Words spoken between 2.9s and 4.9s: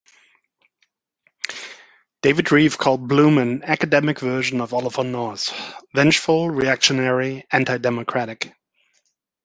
Bloom "an academic version of